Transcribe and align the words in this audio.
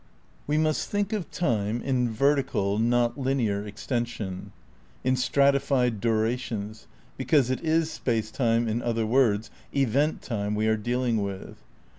"'We 0.47 0.57
must 0.57 0.89
think 0.89 1.13
of 1.13 1.29
time 1.29 1.79
in 1.83 2.09
vertical, 2.09 2.79
not 2.79 3.19
linear 3.19 3.61
exten 3.69 4.07
sion, 4.07 4.51
in 5.03 5.15
stratified 5.15 6.01
durations, 6.01 6.87
because 7.17 7.51
it 7.51 7.63
is 7.63 7.91
space 7.91 8.31
time, 8.31 8.67
in 8.67 8.81
other 8.81 9.05
words, 9.05 9.51
event 9.75 10.23
time 10.23 10.55
we 10.55 10.65
are 10.65 10.75
dealing 10.75 11.21
with. 11.21 11.57